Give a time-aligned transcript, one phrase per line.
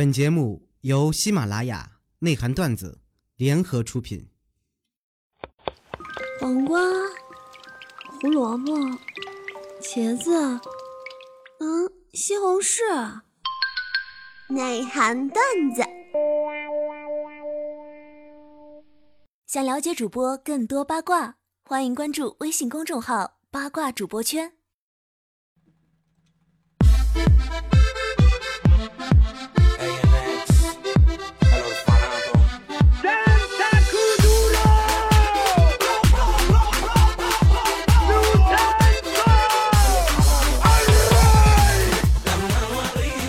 [0.00, 3.02] 本节目由喜马拉雅内涵段子
[3.36, 4.30] 联合出品。
[6.40, 6.80] 黄瓜、
[8.06, 8.72] 胡萝卜、
[9.82, 10.32] 茄子，
[11.58, 13.20] 嗯，西红柿。
[14.48, 15.44] 内涵段
[15.74, 15.82] 子。
[19.46, 24.54] 想了解主播更多八卦，欢迎关注微信公众号“八卦主播圈”。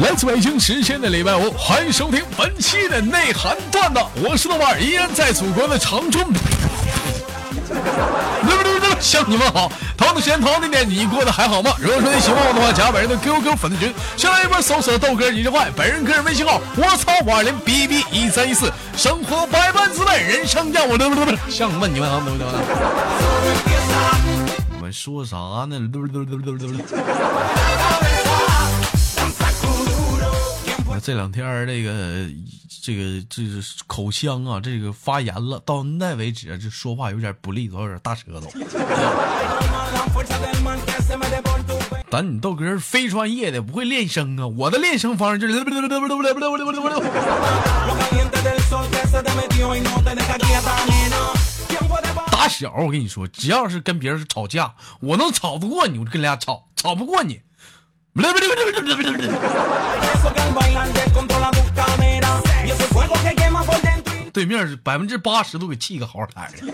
[0.02, 4.00] 来自北京时间的礼拜五，欢迎收听本期的内涵段子。
[4.16, 6.26] 我是豆瓣，依然在祖国的长春。
[9.00, 11.76] 向你们好，同样的时间，同样的点，你过得还好吗？
[11.80, 18.74] 如果说你喜欢我的话，加本人的 QQ 粉丝群，先来一波搜索豆哥一句话，本人个人微信号：我操五二零 B B 一三一四。
[18.98, 21.38] 生活百般滋味，人生让我乐乐乐。
[21.48, 22.48] 向问你们好，对不对？
[24.76, 25.38] 你们说啥
[25.70, 25.80] 呢？
[31.04, 32.30] 这两天这个
[32.84, 38.52] 这个这个口腔啊，这个发炎了，到现在为止，这说话有点不利索，有点大舌头。
[42.12, 45.66] 咱你豆哥非专业的，不会练声啊，我的练声方式就是。
[52.32, 57.40] 打小我跟你说，只要是跟别人吵架，我能吵得过你，我就跟人家吵，吵不过你。
[64.34, 66.74] 对面百分之八十都给气个好歹的。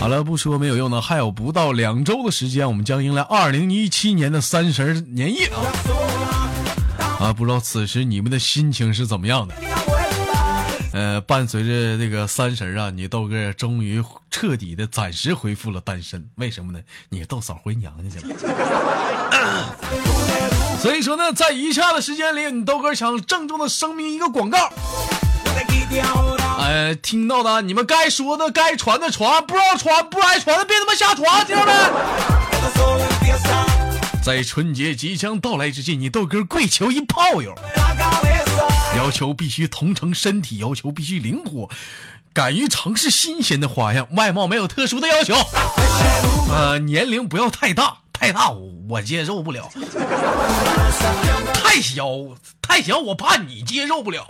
[0.00, 7.20] 好了，不说没有用的，还有不到两周的时间，我们将迎来二零一七年的三十年夜啊！
[7.20, 9.54] 啊，不知道此时你们的心情是怎么样的？
[10.92, 16.28] 呃，伴随着这个三十啊，你豆哥终于彻底的暂时恢复了单身。
[16.36, 16.80] 为什么呢？
[17.08, 18.34] 你豆嫂回娘家去了。
[20.80, 24.70] 所以说呢，在以下的时间里，你豆哥想郑重的声明一个广告。
[26.58, 31.72] 哎，听到的你们该说的、该传的传，不知道传不爱传的别他妈瞎传，听着没？
[34.22, 37.54] 在春节即将到来之际，你豆哥跪求一炮友。
[38.96, 41.68] 要求必须同城身体，要求必须灵活，
[42.32, 45.34] 敢于尝试新鲜的花样，外貌没有特殊的要求，
[46.50, 49.70] 呃，年龄不要太大，太大我我接受不了，
[51.54, 52.06] 太小
[52.60, 54.26] 太小我怕你接受不了。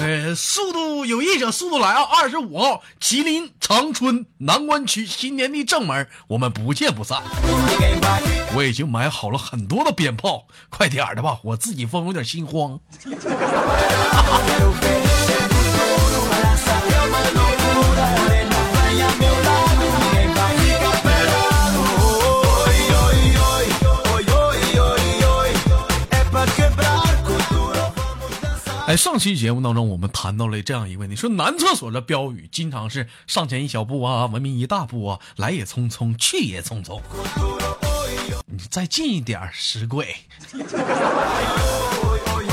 [0.00, 2.02] 呃， 速度有意者速度来啊！
[2.02, 7.22] 二十五号，吉林长春南关区新年的正门，我们不见不散。
[8.54, 12.78] 我已经买好了很多的鞭炮，快点的吧，我自己疯有点心慌。
[28.88, 36.98] 哎上期节目当中，我们谈到了这样一个问题：说男厕所的标语经常是上前一小步啊，文明一大步啊，来也匆匆，去也匆匆。
[38.46, 40.16] 你再近一点，石贵。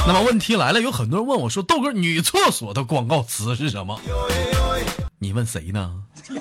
[0.06, 3.98] 那么问题来了，有很多人问我说：“豆哥，女厕所的广告词是什么？”
[5.20, 6.04] 你问谁呢？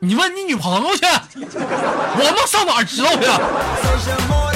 [0.00, 4.49] 你问你女朋友去，我们上哪知道去？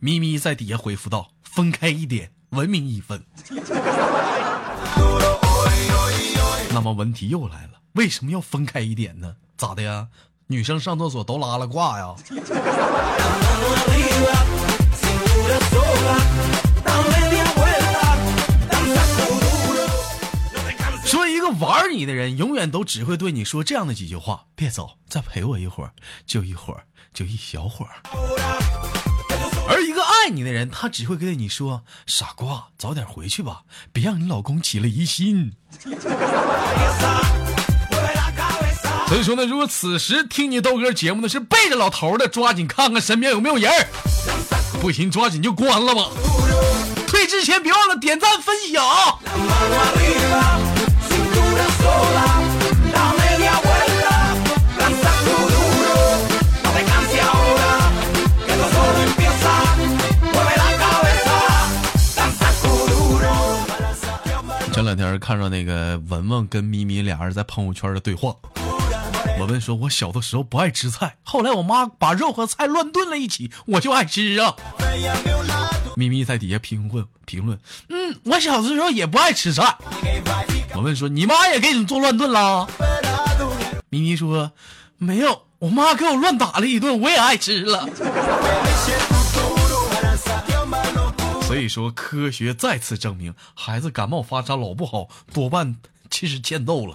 [0.00, 3.24] 咪咪在底下回复道：“分开一点，文明一分。
[6.70, 9.34] ”那么问题又来了，为什么要分开一点呢？
[9.56, 10.06] 咋的呀？
[10.46, 12.14] 女生上厕所都拉了挂呀？
[21.04, 25.92] 说一个玩你的人，永远都只会对你说这样的几句话：别走，再陪我一会儿，
[26.26, 28.77] 就一会儿，就一小会儿。
[29.68, 33.60] 而一个爱你的人，他只会跟你说：“傻瓜，早点回去吧，
[33.92, 35.52] 别让你老公起了疑心。”
[39.08, 43.70] 所以说呢，如果此时听你豆哥节目的是背着老头的，抓紧看看身边有没有人
[44.80, 46.08] 不行，抓紧就关了吧。
[47.06, 48.82] 退之前别忘了点赞分享。
[64.98, 68.34] 天看着那个文文跟咪咪俩人在朋友圈的对话，
[69.38, 74.54] 我问说，我小的时候不爱吃菜，后来我妈把肉和菜乱炖了一起，我就爱吃啊。
[75.94, 77.58] 咪咪在底下评论评论，
[77.88, 79.76] 嗯，我小的时候也不爱吃菜。
[80.74, 82.66] 我问说，你妈也给你做乱炖啦？
[83.90, 84.50] 咪咪说，
[84.96, 87.88] 没有，我妈给我乱打了一顿，我也爱吃了。
[91.48, 95.76] 所以说，科学再次证明，孩子感冒发烧老不好，多半
[96.10, 96.94] 其实欠揍了。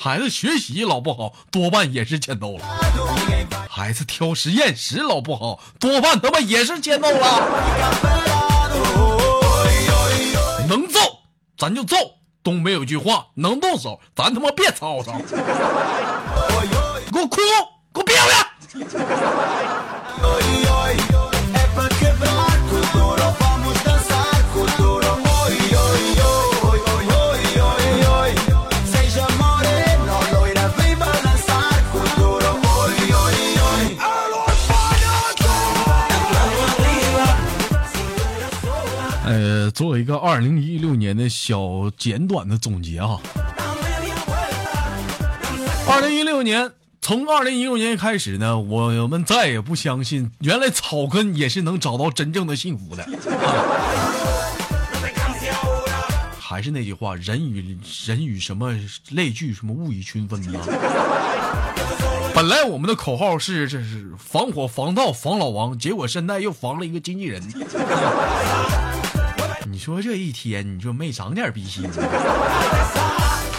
[0.00, 2.64] 孩子学习老不好，多半也是欠揍了。
[3.68, 7.26] 孩子挑实验室老不好，多半他妈也是欠揍了。
[10.68, 11.00] 能揍
[11.58, 11.96] 咱就揍，
[12.44, 15.20] 东北有句话，能动手咱他妈别吵吵。
[17.12, 17.36] 给我哭，
[17.92, 18.30] 给我别回
[39.28, 43.20] 呃，做一个二零一六年的小简短的总结啊。
[45.86, 46.72] 二零一六年，
[47.02, 53.06] 从二零一六年开始呢，我们再也不相信原来草根也是能找到真正的幸福的。
[56.40, 58.74] 还是那句话，人与人与什么
[59.10, 60.58] 类聚，什么物以群分呢？
[62.34, 67.42] 本来我们的口号是这是防火防盗防老王，结果现在又防了一个经纪人。
[69.78, 71.88] 你说这一天，你就没长点逼心？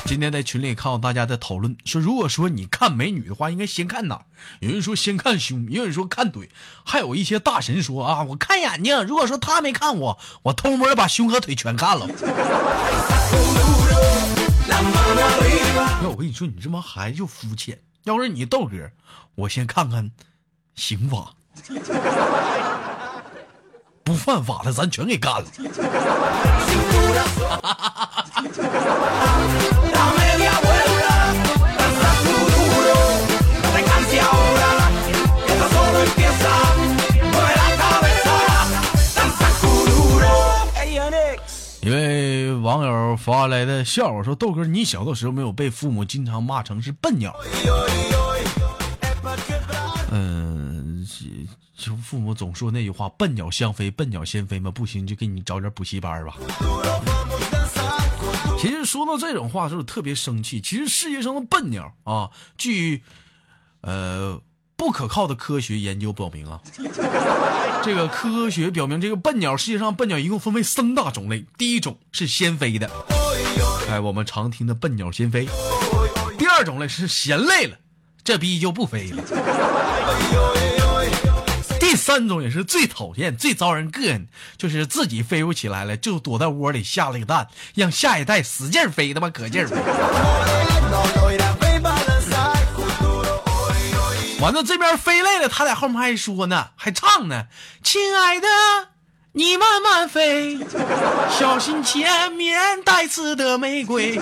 [0.04, 4.24] 今天在群里看到大家在讨论，说如果说你看美女的话，应该先看哪？
[4.60, 6.50] 有人说先看胸，有人说看腿，
[6.84, 9.02] 还有一些大神说啊，我看眼睛。
[9.06, 12.06] 如果说他没看我，我偷摸把胸和腿全看了。
[16.02, 17.80] 那我跟你说，你这帮孩子就肤浅。
[18.04, 18.76] 要是你豆哥，
[19.36, 20.12] 我先看看
[20.76, 21.34] 刑法。
[24.10, 25.46] 不犯法的，咱全给干了。
[41.82, 47.32] 一位网友发来的笑话说：“豆哥，你小的时候没有被父母经常骂成是笨鸟？”
[50.12, 50.59] 嗯。
[51.78, 56.36] 就父母总说那句话“笨鸟先飞，笨鸟先飞”嘛，不行就给你找点补习班吧。
[58.60, 60.60] 其实说到这种话的时候特别生气。
[60.60, 63.02] 其实世界上的笨鸟啊，据
[63.82, 64.42] 呃
[64.76, 66.60] 不可靠的科学研究表明啊，
[67.82, 71.46] 这个科学表明这个笨鸟世界上笨鸟一共分为三大种类。
[71.58, 72.90] 第一种是先飞的，
[73.90, 75.48] 哎，我们常听的笨鸟先飞。
[76.38, 77.78] 第二种类是嫌累了，
[78.26, 80.59] 这逼就不飞了。
[81.90, 84.28] 第三种也是最讨厌、最招人膈应，
[84.60, 89.76] 就是自己飞不起来了，就躲在窝里下了个蛋，让下一代使劲飞，他妈可劲儿飞。
[94.40, 97.46] 完了，这边飞累了，他在后面还说呢，还唱呢
[97.84, 98.48] ：“亲爱的，
[99.32, 100.60] 你慢慢飞，
[101.40, 104.20] 小心前面带刺的玫瑰。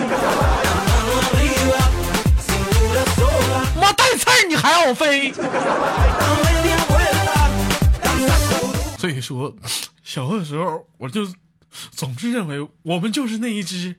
[3.78, 5.34] 妈带刺儿你还要飞？
[8.98, 9.54] 所以说，
[10.02, 11.20] 小的时候我就
[11.92, 13.94] 总是认为我们就是那一只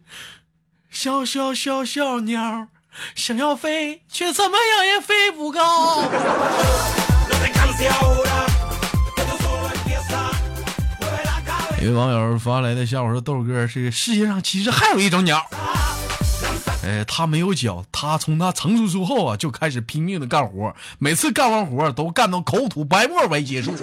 [0.89, 2.67] 小小小小鸟，
[3.15, 6.03] 想要飞却怎么样也飞不高。
[11.81, 15.41] 一位网友发来的笑话说：“豆哥，是世界上其实还有一种鸟。”
[16.89, 23.75] 哎，他没有脚，他从他成熟之后啊，就开始拼命的干活，每次干完活都干到口吐白沫为结束。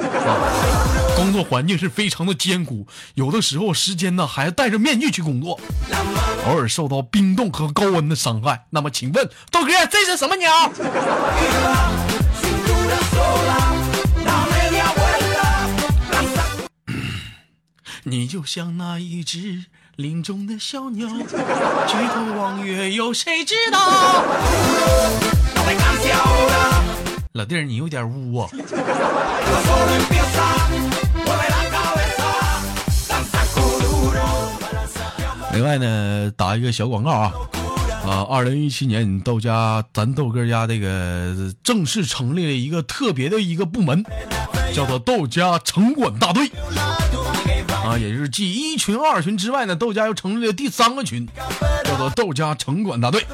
[1.14, 2.84] 工作环境是非常的艰苦，
[3.14, 5.60] 有的时候时间呢还戴着面具去工作，
[6.46, 8.66] 偶尔受到冰冻和高温的伤害。
[8.70, 10.72] 那么，请问豆哥，这是什么鸟？
[18.02, 19.66] 你就像那一只。
[19.96, 21.14] 林中的小鸟，举
[22.12, 23.78] 头望月，有谁知道？
[27.32, 28.48] 老弟儿，你有点污啊！
[35.54, 37.32] 另外呢，打一个小广告啊
[38.06, 38.26] 啊！
[38.28, 41.34] 二零一七年，你豆家咱豆哥家这个
[41.64, 44.04] 正式成立了一个特别的一个部门，
[44.74, 46.50] 叫做豆家城管大队。
[47.98, 51.26] 也就是继一群、二群之外呢，豆家又成立了第三个群，
[51.84, 53.24] 叫做豆家城管大队。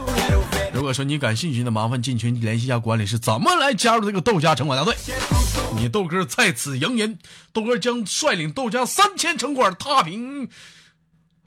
[0.72, 4.96] 如果说你感兴趣的，麻烦进群联系一下管理，是怎么来加入这个豆家城管大队？
[5.76, 7.18] 你豆哥在此扬言，
[7.52, 10.48] 豆哥将率领豆家三千城管踏平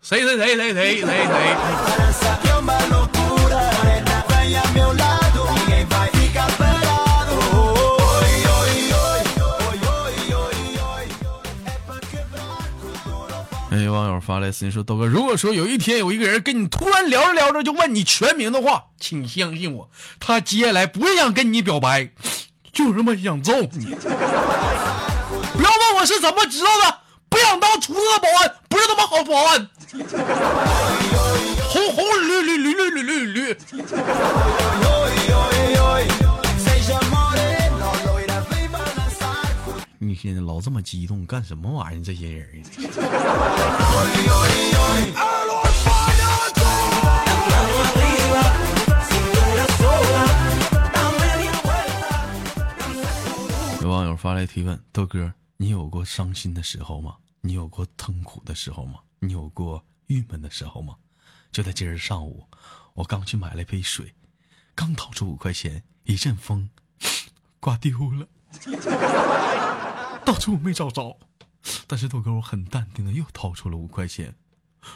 [0.02, 2.35] 谁谁谁谁谁谁谁。
[13.96, 22.10] 网友发来私信说：“豆哥，如果说有一天有一个人跟你突然聊着聊着就问你全名的话，请相信我，他接下来不会想跟你表白，
[22.74, 23.86] 就这么想揍你。
[23.86, 26.98] 不要问我是怎么知道的，
[27.30, 29.70] 不想当厨子的保安不是他妈好保安。
[31.70, 33.58] 红红绿绿绿绿绿绿绿。”
[40.46, 42.04] 老这么激动干什么玩意儿？
[42.04, 42.64] 这些人。
[53.82, 57.16] 有网友发来提问：豆哥，你有过伤心的时候吗？
[57.42, 59.00] 你有过痛苦的时候吗？
[59.20, 60.96] 你有过郁闷的时候吗？
[61.52, 62.44] 就在今儿上午，
[62.94, 64.14] 我刚去买了一杯水，
[64.74, 66.70] 刚掏出五块钱，一阵风，
[67.60, 68.28] 刮丢了。
[70.26, 71.18] 到处我没找着，
[71.86, 74.34] 但是豆哥我很淡定的又掏出了五块钱，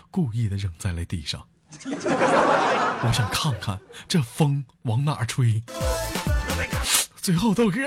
[0.09, 1.45] 故意的扔在了地上。
[1.85, 5.63] 我想看看这风往哪吹。
[7.21, 7.77] 最后豆哥，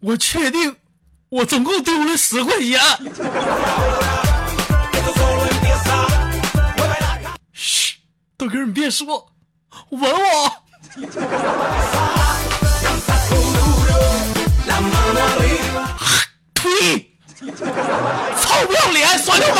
[0.00, 0.74] 我确定
[1.28, 2.80] 我总共丢了十块钱。
[7.52, 7.98] 嘘，
[8.38, 9.30] 豆哥你别说，
[9.90, 10.62] 吻我。
[16.62, 16.68] 臭
[18.66, 19.58] 不要脸，耍流氓！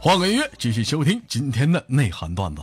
[0.00, 2.62] 换个音乐，继续收听今天的内涵段子。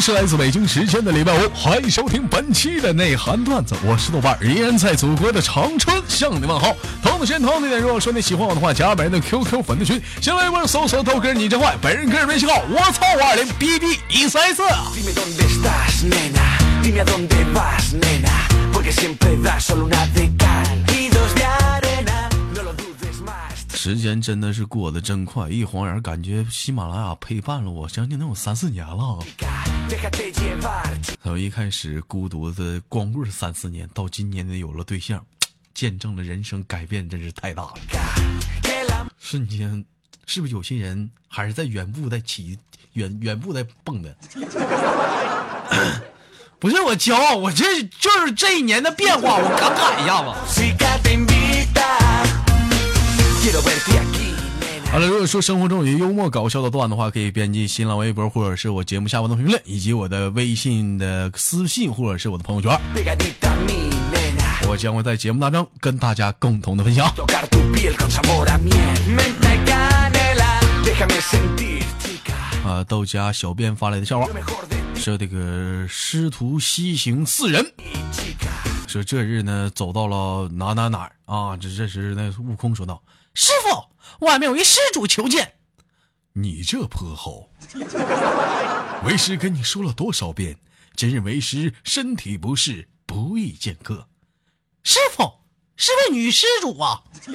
[0.00, 6.74] 是来自北京时间的礼拜五，欢迎收听本期的内涵段子，我是豆瓣，依然在祖国的长春向你问好。
[7.02, 14.62] 同时间同地点，如果说你喜欢我的话，加本人的 QQ 粉丝群，新浪微博搜索豆哥你真坏，本人个人微信号我操五二零 B B 一三四。
[23.74, 29.18] 时间真的是过得真快，一晃眼感觉喜马拉雅陪伴了我将近能有三四年了。
[31.22, 35.24] 从一开始孤独的光棍三四年，到今年的有了对象，
[35.74, 37.74] 见证了人生改变，真是太大了。
[39.18, 39.84] 瞬间，
[40.26, 42.58] 是不是有些人还是在原步在起，
[42.92, 44.16] 原原步在蹦的？
[46.58, 50.30] 不是我骄傲，我这就是这一年的变化，我感慨一下子。
[54.92, 62.76] 好了，如果说生活中有些幽默搞笑的段的话，可以编辑新浪微博或者是我节目下方的评论，以及我的微信的私信或者是我的朋友圈，
[64.68, 67.06] 我将会在节目当中跟大家共同的分享。
[72.64, 74.26] 啊，豆家小编发来的笑话，
[74.96, 77.64] 说这个师徒西行四人，
[78.88, 83.00] 说这日呢走到了哪哪哪啊，这这时那悟空说道。
[83.32, 83.84] 师傅，
[84.18, 85.54] 外面有一施主求见。
[86.34, 87.50] 你这泼猴！
[89.04, 90.58] 为师跟你说了多少遍，
[90.94, 94.08] 今日为师身体不适，不宜见客。
[94.84, 95.40] 师傅，
[95.76, 97.02] 是位女施主啊。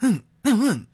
[0.00, 0.86] 嗯，那问，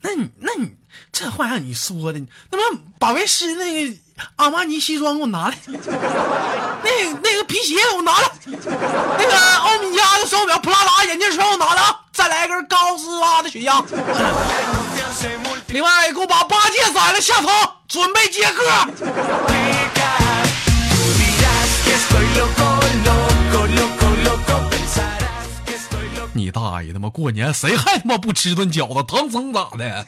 [0.00, 0.76] 那你那你
[1.12, 2.18] 这话让你说的，
[2.50, 3.96] 那么把为师那个
[4.36, 11.82] 阿玛尼西装给我拿来，那那个皮鞋给我拿来，那个欧米茄的手表、普拉达眼镜全给我拿来，
[12.24, 13.84] 再来一根高斯拉的雪茄。
[15.66, 17.48] 另外，给我把八戒宰了下头，
[17.86, 18.64] 准备接客。
[26.32, 26.94] 你大爷！
[26.94, 29.04] 他妈过年谁还他妈不吃顿饺子？
[29.06, 30.06] 唐僧咋的？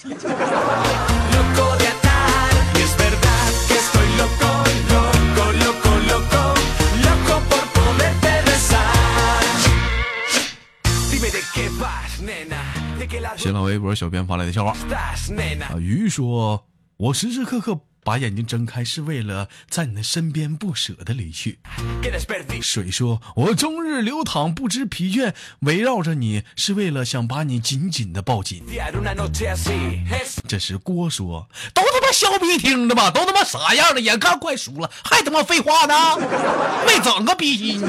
[13.38, 14.76] 新浪微博小编发来的笑话
[15.62, 16.66] 啊，鱼说
[16.98, 21.58] ：“我时时刻刻把眼睛睁开是为了在你的身边不舍得离去。
[22.60, 28.62] 水说：“我终日流淌不知疲倦，围绕着你是为了想把你紧紧的抱紧。”
[30.46, 34.00] 这时锅说：“都他妈削鼻听的吧，都他妈啥样了？
[34.02, 35.94] 眼看快熟了，还他妈废话呢？
[36.86, 37.80] 没整个逼心。”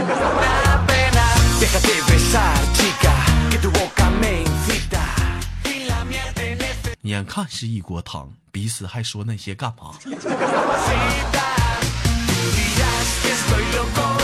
[7.03, 9.93] 眼看是一锅汤，彼此还说那些干嘛？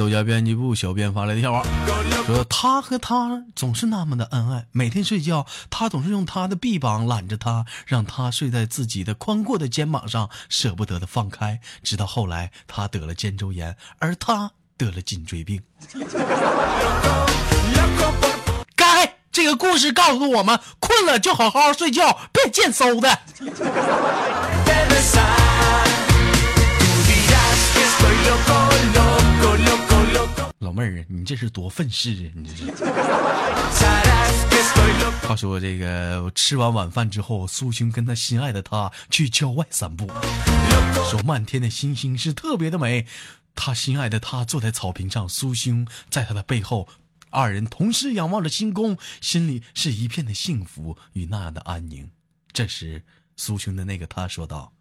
[0.00, 1.62] 豆家编辑部小编发来的笑话，
[2.24, 11.60] 说他和他总是那么的恩爱，每天睡觉，他总是用他的臂膀揽着他，让他睡在自己的宽阔的肩膀上，舍不得的放开。
[11.82, 15.60] 直到后来，他得了肩周炎，而他得了颈椎病。
[18.74, 23.18] 该这个故事告诉我们，困了就好好睡觉，别贱嗖的。
[30.60, 32.32] 老妹儿啊，你这是多愤世啊！
[32.36, 32.66] 你这是。
[35.26, 40.06] 话说这个吃完晚饭之后，苏兄跟他心爱的他去郊外散步，
[41.10, 43.06] 说漫天的星星是特别的美。
[43.54, 46.86] 他心爱的他坐在草坪上，苏兄在他的背后，
[47.30, 52.10] 二人同时仰望着星空，心里是一片的幸福与那样的安宁。
[52.52, 53.02] 这时，
[53.34, 54.74] 苏兄的那个他说道。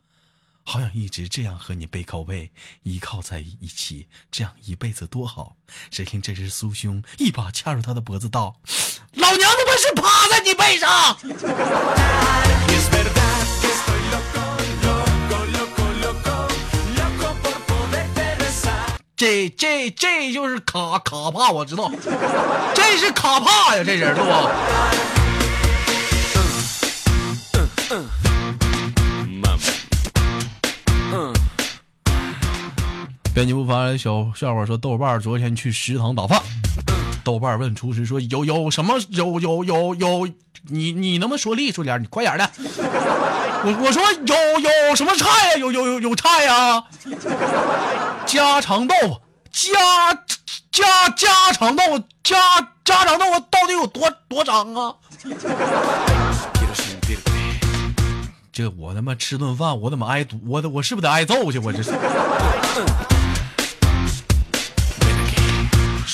[0.71, 2.51] 好想一直这样和你背靠背，
[2.83, 5.55] 依靠在一起，这样一辈子多好。
[5.89, 8.55] 谁听这时苏兄一把掐住他的脖子，道
[9.17, 11.17] ：“老娘他妈是趴在你背上。”
[19.17, 21.91] 这这这就是卡卡帕，我知道，
[22.75, 24.29] 这是卡帕呀，这人是不？
[33.33, 36.41] 编辑部发来小笑话说：豆瓣昨天去食堂打饭，
[37.23, 40.27] 豆瓣问厨师说：“有有什么有有有有？
[40.67, 42.01] 你你能不能说利索点？
[42.01, 42.49] 你快点的。”
[43.61, 45.57] 我我说有有什么菜呀？
[45.57, 46.83] 有有有有菜呀？
[48.25, 50.13] 家常豆腐，家
[50.71, 52.35] 家家常豆腐，家
[52.83, 54.95] 家常豆腐到底有多多长啊？
[58.51, 60.37] 这我他妈吃顿饭，我怎么挨毒？
[60.45, 61.59] 我我是不是得挨揍去？
[61.59, 61.93] 我这是。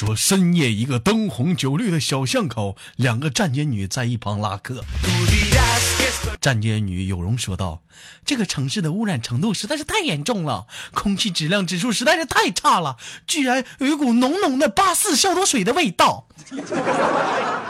[0.06, 4.86] 说深夜一个灯红酒绿的小巷口，两个站街女在一旁拉客。
[6.40, 7.82] 站街女有容说道
[8.24, 16.28] ：“这个城市的污染程度实在是太严重了，空气质量指数实在是太差了，居然有一股浓浓的八四消毒水的味道。”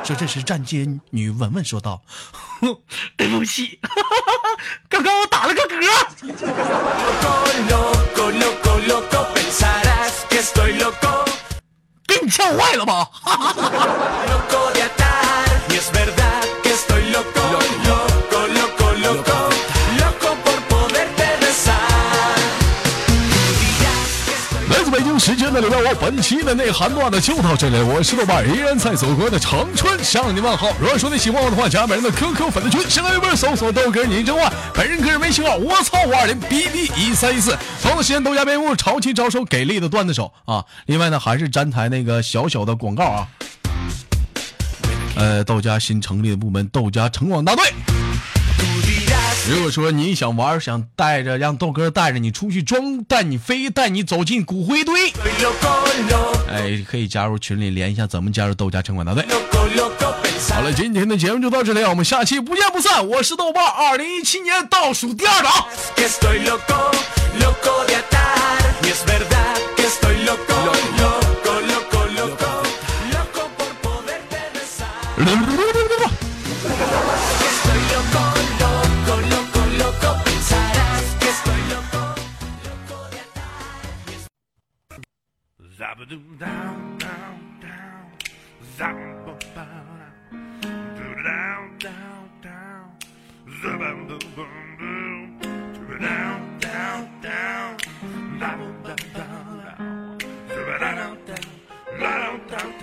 [0.04, 2.02] 说这时站街女稳稳说道
[3.16, 3.80] ：“对不起，
[4.90, 5.80] 刚刚我打了个嗝。”
[12.08, 13.10] 给你呛坏了吧？
[25.26, 27.82] 时间的流量，我，本期的内涵段子就到这里。
[27.82, 30.72] 我是豆瓣，依然在祖国的长春向你问好。
[30.80, 37.58] 如果说你喜欢我的话，加本人的 QQ 粉丝群，新浪微博搜索豆哥你真坏，本人个人微信号我操五二零 B B 一三一四。
[37.82, 40.64] 同时间豆家编务潮气招收给力的段子手啊！
[40.86, 43.28] 另外呢，还是站台那个小小的广告啊。
[45.16, 47.74] 呃，豆家新成立的部门豆家城广大队。
[49.48, 55.12] 如果说你想玩，想带着让豆哥带着你出去装，带你飞，带你走进骨灰堆，
[56.50, 59.24] 哎，可以加入群里连一下，怎么加入豆家城管大队？
[60.50, 63.08] 好了，今天的节目就到这里，我们下期不见不散。
[63.08, 65.54] 我是豆瓣，二零一七年倒数第二档。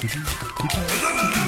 [0.00, 1.47] Doei.